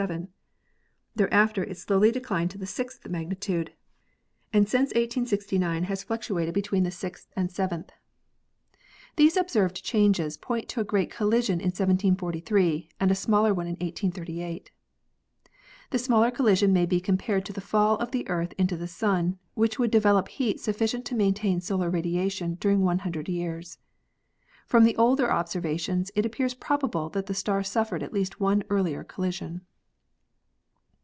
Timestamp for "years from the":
23.29-24.97